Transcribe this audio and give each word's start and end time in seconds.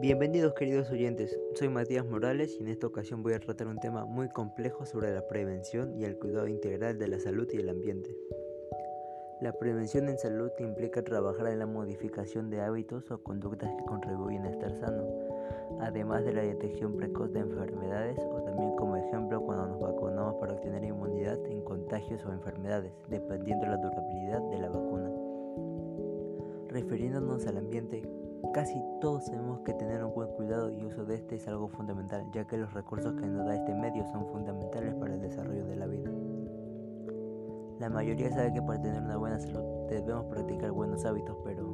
Bienvenidos 0.00 0.54
queridos 0.54 0.90
oyentes, 0.90 1.38
soy 1.54 1.68
Matías 1.68 2.06
Morales 2.06 2.56
y 2.58 2.62
en 2.62 2.68
esta 2.68 2.86
ocasión 2.86 3.22
voy 3.22 3.34
a 3.34 3.38
tratar 3.38 3.66
un 3.66 3.78
tema 3.78 4.06
muy 4.06 4.30
complejo 4.30 4.86
sobre 4.86 5.14
la 5.14 5.28
prevención 5.28 5.94
y 5.94 6.04
el 6.04 6.16
cuidado 6.16 6.48
integral 6.48 6.98
de 6.98 7.06
la 7.06 7.20
salud 7.20 7.46
y 7.52 7.58
el 7.58 7.68
ambiente. 7.68 8.16
La 9.42 9.52
prevención 9.52 10.08
en 10.08 10.16
salud 10.16 10.50
implica 10.58 11.02
trabajar 11.02 11.48
en 11.48 11.58
la 11.58 11.66
modificación 11.66 12.48
de 12.48 12.62
hábitos 12.62 13.10
o 13.10 13.22
conductas 13.22 13.70
que 13.76 13.84
contribuyen 13.84 14.46
a 14.46 14.50
estar 14.52 14.74
sano, 14.76 15.04
además 15.80 16.24
de 16.24 16.32
la 16.32 16.42
detección 16.44 16.96
precoz 16.96 17.30
de 17.34 17.40
enfermedades 17.40 18.18
o 18.20 18.42
también 18.42 18.74
como 18.76 18.96
ejemplo 18.96 19.42
cuando 19.42 19.66
nos 19.66 19.80
vacunamos 19.82 20.36
para 20.36 20.54
obtener 20.54 20.82
inmunidad 20.82 21.38
en 21.44 21.60
contagios 21.60 22.24
o 22.24 22.32
enfermedades, 22.32 22.94
dependiendo 23.10 23.66
de 23.66 23.72
la 23.72 23.76
durabilidad 23.76 24.40
de 24.48 24.58
la 24.60 24.70
vacuna. 24.70 25.10
Refiriéndonos 26.68 27.46
al 27.46 27.58
ambiente, 27.58 28.02
casi 28.52 28.82
todos 29.00 29.26
sabemos 29.26 29.60
que 29.60 29.74
tener 29.74 30.04
un 30.04 30.14
buen 30.14 30.28
cuidado 30.30 30.70
y 30.70 30.84
uso 30.84 31.04
de 31.04 31.16
este 31.16 31.36
es 31.36 31.46
algo 31.48 31.68
fundamental, 31.68 32.24
ya 32.32 32.46
que 32.46 32.56
los 32.56 32.72
recursos 32.72 33.14
que 33.14 33.26
nos 33.26 33.46
da 33.46 33.54
este 33.54 33.74
medio 33.74 34.04
son 34.06 34.26
fundamentales 34.26 34.94
para 34.94 35.14
el 35.14 35.20
desarrollo 35.20 35.66
de 35.66 35.76
la 35.76 35.86
vida. 35.86 36.10
La 37.78 37.88
mayoría 37.88 38.30
sabe 38.30 38.52
que 38.52 38.60
para 38.60 38.80
tener 38.80 39.02
una 39.02 39.16
buena 39.16 39.38
salud 39.38 39.88
debemos 39.88 40.26
practicar 40.26 40.70
buenos 40.72 41.04
hábitos, 41.04 41.36
pero 41.44 41.66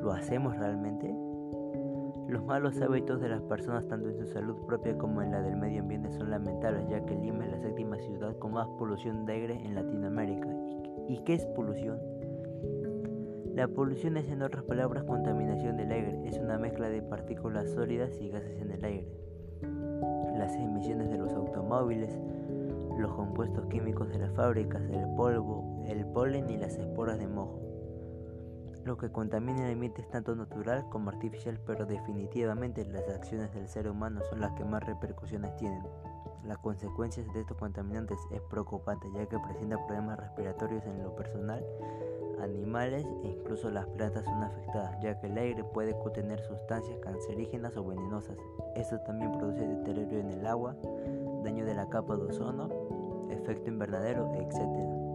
¿lo 0.00 0.12
hacemos 0.12 0.56
realmente? 0.56 1.12
Los 2.28 2.44
malos 2.44 2.80
hábitos 2.80 3.20
de 3.20 3.28
las 3.28 3.40
personas 3.42 3.86
tanto 3.86 4.08
en 4.08 4.16
su 4.16 4.26
salud 4.26 4.56
propia 4.66 4.98
como 4.98 5.22
en 5.22 5.30
la 5.30 5.42
del 5.42 5.56
medio 5.56 5.80
ambiente 5.80 6.10
son 6.12 6.30
lamentables, 6.30 6.88
ya 6.88 7.04
que 7.04 7.14
Lima 7.14 7.44
es 7.44 7.52
la 7.52 7.60
séptima 7.60 7.98
ciudad 7.98 8.36
con 8.38 8.52
más 8.52 8.68
polución 8.78 9.26
de 9.26 9.32
aire 9.32 9.64
en 9.64 9.74
Latinoamérica. 9.74 10.48
¿Y 11.08 11.18
qué 11.18 11.34
es 11.34 11.46
polución? 11.46 11.98
La 13.56 13.68
polución 13.68 14.18
es 14.18 14.28
en 14.28 14.42
otras 14.42 14.64
palabras 14.64 15.04
contaminación 15.04 15.78
del 15.78 15.90
aire, 15.90 16.20
es 16.26 16.36
una 16.36 16.58
mezcla 16.58 16.90
de 16.90 17.00
partículas 17.00 17.70
sólidas 17.70 18.20
y 18.20 18.28
gases 18.28 18.60
en 18.60 18.70
el 18.70 18.84
aire. 18.84 19.08
Las 20.36 20.54
emisiones 20.56 21.08
de 21.08 21.16
los 21.16 21.32
automóviles, 21.32 22.20
los 22.98 23.14
compuestos 23.14 23.64
químicos 23.68 24.10
de 24.10 24.18
las 24.18 24.30
fábricas, 24.34 24.82
el 24.90 25.06
polvo, 25.16 25.82
el 25.86 26.04
polen 26.04 26.50
y 26.50 26.58
las 26.58 26.76
esporas 26.76 27.18
de 27.18 27.28
mojo. 27.28 27.58
Lo 28.84 28.98
que 28.98 29.10
contamina 29.10 29.64
el 29.64 29.72
ambiente 29.72 30.02
es 30.02 30.10
tanto 30.10 30.36
natural 30.36 30.84
como 30.90 31.08
artificial, 31.08 31.58
pero 31.64 31.86
definitivamente 31.86 32.84
las 32.84 33.08
acciones 33.08 33.54
del 33.54 33.68
ser 33.68 33.88
humano 33.88 34.20
son 34.28 34.40
las 34.40 34.52
que 34.52 34.66
más 34.66 34.84
repercusiones 34.84 35.56
tienen. 35.56 35.82
Las 36.44 36.58
consecuencias 36.58 37.26
de 37.32 37.40
estos 37.40 37.56
contaminantes 37.56 38.18
es 38.30 38.42
preocupante 38.42 39.08
ya 39.14 39.24
que 39.24 39.38
presenta 39.38 39.84
problemas 39.86 40.18
respiratorios 40.18 40.84
en 40.84 41.02
lo 41.02 41.16
personal, 41.16 41.64
animales 42.40 43.06
e 43.22 43.28
incluso 43.28 43.70
las 43.70 43.86
plantas 43.86 44.24
son 44.24 44.42
afectadas 44.42 44.98
ya 45.00 45.18
que 45.18 45.26
el 45.26 45.38
aire 45.38 45.64
puede 45.64 45.98
contener 45.98 46.40
sustancias 46.40 46.98
cancerígenas 46.98 47.76
o 47.76 47.84
venenosas. 47.84 48.36
Esto 48.74 48.98
también 49.00 49.32
produce 49.38 49.66
deterioro 49.66 50.18
en 50.18 50.30
el 50.30 50.46
agua, 50.46 50.76
daño 51.42 51.64
de 51.64 51.74
la 51.74 51.88
capa 51.88 52.16
de 52.16 52.24
ozono, 52.24 52.68
efecto 53.30 53.70
invernadero, 53.70 54.32
etc. 54.34 55.06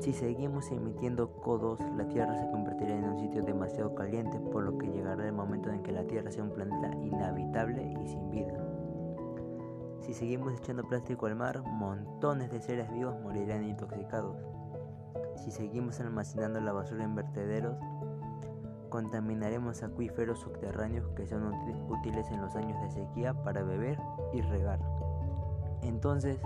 Si 0.00 0.12
seguimos 0.12 0.70
emitiendo 0.70 1.28
CO2, 1.42 1.96
la 1.96 2.08
Tierra 2.08 2.36
se 2.38 2.48
convertirá 2.50 2.94
en 2.94 3.04
un 3.04 3.18
sitio 3.18 3.42
demasiado 3.42 3.94
caliente, 3.94 4.38
por 4.38 4.62
lo 4.62 4.78
que 4.78 4.86
llegará 4.86 5.26
el 5.26 5.32
momento 5.32 5.70
en 5.70 5.82
que 5.82 5.92
la 5.92 6.04
Tierra 6.04 6.30
sea 6.30 6.44
un 6.44 6.50
planeta 6.50 6.94
inhabitable 6.96 7.96
y 8.04 8.08
sin 8.08 8.30
vida. 8.30 8.54
Si 10.00 10.14
seguimos 10.14 10.54
echando 10.54 10.84
plástico 10.84 11.26
al 11.26 11.34
mar, 11.34 11.62
montones 11.62 12.50
de 12.50 12.62
seres 12.62 12.90
vivos 12.90 13.20
morirán 13.20 13.64
intoxicados. 13.64 14.36
Si 15.44 15.50
seguimos 15.50 16.00
almacenando 16.00 16.60
la 16.60 16.72
basura 16.72 17.04
en 17.04 17.14
vertederos, 17.14 17.76
contaminaremos 18.88 19.82
acuíferos 19.82 20.40
subterráneos 20.40 21.08
que 21.10 21.26
son 21.26 21.52
útiles 21.88 22.30
en 22.30 22.40
los 22.40 22.56
años 22.56 22.80
de 22.82 22.90
sequía 22.90 23.34
para 23.42 23.62
beber 23.62 23.98
y 24.32 24.40
regar. 24.40 24.80
Entonces, 25.82 26.38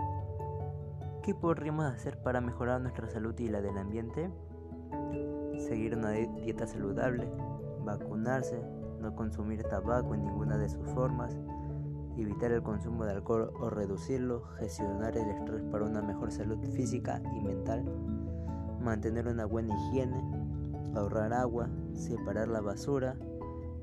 ¿qué 1.23 1.35
podríamos 1.35 1.87
hacer 1.87 2.23
para 2.23 2.41
mejorar 2.41 2.81
nuestra 2.81 3.09
salud 3.09 3.39
y 3.39 3.49
la 3.49 3.63
del 3.63 3.79
ambiente? 3.79 4.31
Seguir 5.59 5.97
una 5.97 6.11
dieta 6.11 6.67
saludable, 6.67 7.31
vacunarse, 7.85 8.63
no 9.01 9.15
consumir 9.17 9.63
tabaco 9.65 10.15
en 10.15 10.25
ninguna 10.25 10.59
de 10.59 10.69
sus 10.69 10.85
formas, 10.91 11.37
evitar 12.17 12.53
el 12.53 12.63
consumo 12.63 13.05
de 13.05 13.13
alcohol 13.13 13.53
o 13.59 13.71
reducirlo, 13.71 14.43
gestionar 14.59 15.17
el 15.17 15.31
estrés 15.31 15.63
para 15.71 15.85
una 15.85 16.03
mejor 16.03 16.31
salud 16.31 16.59
física 16.75 17.23
y 17.35 17.41
mental, 17.41 17.85
mantener 18.83 19.27
una 19.29 19.47
buena 19.47 19.75
higiene, 19.75 20.23
ahorrar 20.95 21.33
agua, 21.33 21.71
separar 21.95 22.49
la 22.49 22.61
basura, 22.61 23.17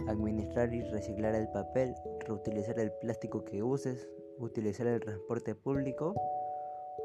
administrar 0.08 0.74
y 0.74 0.82
reciclar 0.84 1.36
el 1.36 1.50
papel, 1.50 1.96
reutilizar 2.28 2.80
el 2.80 2.92
plástico 2.92 3.44
que 3.46 3.64
uses, 3.64 4.08
utilizar 4.38 4.88
el 4.88 5.00
transporte 5.00 5.56
público, 5.56 6.16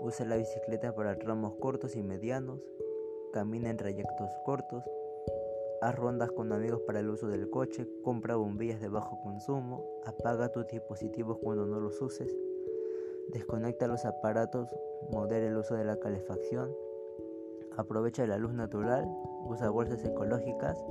usa 0.01 0.27
la 0.27 0.37
bicicleta 0.37 0.95
para 0.95 1.19
tramos 1.19 1.55
cortos 1.55 1.97
y 1.97 2.03
medianos, 2.03 2.61
camina 3.33 3.71
en 3.71 3.77
trayectos 3.77 4.31
cortos, 4.45 4.85
haz 5.81 5.95
rondas 5.95 6.31
con 6.33 6.53
amigos 6.53 6.81
para 6.87 7.01
el 7.01 7.11
uso 7.11 7.29
del 7.29 7.51
coche, 7.51 7.87
compra 8.03 8.37
bombillas 8.37 8.81
de 8.81 8.89
bajo 8.89 9.21
consumo, 9.23 9.85
apaga 10.05 10.51
tus 10.51 10.67
dispositivos 10.67 11.39
cuando 11.43 11.67
no 11.67 11.81
los 11.81 12.01
uses, 12.01 12.35
desconecta 13.29 13.87
los 13.87 14.05
aparatos, 14.05 14.75
modera 15.11 15.47
el 15.47 15.57
uso 15.57 15.75
de 15.75 15.85
la 15.85 15.99
calefacción, 15.99 16.75
aprovecha 17.77 18.27
la 18.27 18.39
luz 18.39 18.53
natural, 18.53 19.09
usa 19.47 19.71
bolsas 19.71 20.05
ecológicas 20.05 20.85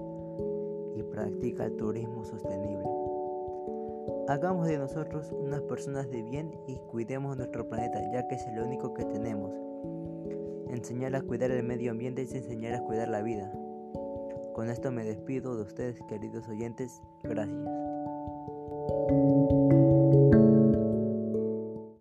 y 0.96 1.04
practica 1.04 1.66
el 1.66 1.76
turismo 1.76 2.24
sostenible. 2.24 2.84
Hagamos 4.28 4.68
de 4.68 4.78
nosotros 4.78 5.32
unas 5.32 5.62
personas 5.64 6.10
de 6.10 6.24
bien 6.24 6.52
y 6.68 6.78
cuidemos 6.92 7.36
nuestro 7.38 7.68
planeta, 7.68 8.00
ya 8.12 8.28
que 8.28 8.36
es 8.36 8.48
el 8.48 8.60
único 8.60 8.94
que 8.94 9.04
tenemos. 9.06 9.54
Enseñar 10.70 11.16
a 11.16 11.22
cuidar 11.22 11.52
el 11.52 11.64
medio 11.64 11.92
ambiente 11.92 12.22
es 12.22 12.34
enseñar 12.34 12.74
a 12.74 12.84
cuidar 12.84 13.10
la 13.10 13.22
vida. 13.22 13.52
Con 14.54 14.70
esto 14.70 14.92
me 14.92 15.04
despido 15.04 15.56
de 15.56 15.64
ustedes, 15.64 16.02
queridos 16.08 16.48
oyentes. 16.48 17.02
Gracias. 17.24 17.68